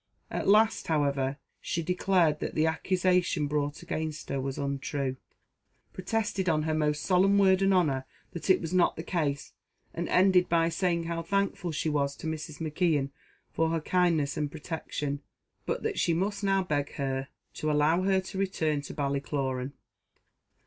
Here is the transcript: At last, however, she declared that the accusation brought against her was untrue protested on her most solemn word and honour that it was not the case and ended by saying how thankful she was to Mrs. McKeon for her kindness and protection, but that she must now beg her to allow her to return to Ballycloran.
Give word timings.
At 0.31 0.47
last, 0.47 0.87
however, 0.87 1.37
she 1.61 1.83
declared 1.83 2.39
that 2.39 2.55
the 2.55 2.65
accusation 2.65 3.45
brought 3.45 3.83
against 3.83 4.29
her 4.29 4.41
was 4.41 4.57
untrue 4.57 5.17
protested 5.93 6.49
on 6.49 6.63
her 6.63 6.73
most 6.73 7.03
solemn 7.03 7.37
word 7.37 7.61
and 7.61 7.71
honour 7.71 8.05
that 8.31 8.49
it 8.49 8.61
was 8.61 8.73
not 8.73 8.95
the 8.95 9.03
case 9.03 9.53
and 9.93 10.09
ended 10.09 10.49
by 10.49 10.69
saying 10.69 11.03
how 11.03 11.21
thankful 11.21 11.71
she 11.71 11.87
was 11.87 12.15
to 12.15 12.25
Mrs. 12.25 12.59
McKeon 12.59 13.11
for 13.51 13.69
her 13.69 13.79
kindness 13.79 14.37
and 14.37 14.51
protection, 14.51 15.21
but 15.67 15.83
that 15.83 15.99
she 15.99 16.15
must 16.15 16.43
now 16.43 16.63
beg 16.63 16.93
her 16.93 17.27
to 17.53 17.69
allow 17.69 18.01
her 18.01 18.19
to 18.21 18.39
return 18.39 18.81
to 18.81 18.95
Ballycloran. 18.95 19.73